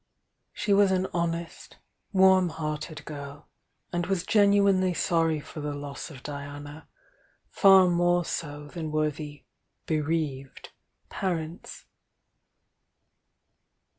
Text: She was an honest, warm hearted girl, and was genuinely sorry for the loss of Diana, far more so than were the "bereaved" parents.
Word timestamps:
She 0.51 0.73
was 0.73 0.89
an 0.89 1.05
honest, 1.13 1.77
warm 2.11 2.49
hearted 2.49 3.05
girl, 3.05 3.47
and 3.93 4.07
was 4.07 4.25
genuinely 4.25 4.95
sorry 4.95 5.39
for 5.39 5.59
the 5.59 5.75
loss 5.75 6.09
of 6.09 6.23
Diana, 6.23 6.87
far 7.51 7.87
more 7.87 8.25
so 8.25 8.65
than 8.67 8.91
were 8.91 9.11
the 9.11 9.43
"bereaved" 9.85 10.71
parents. 11.09 11.85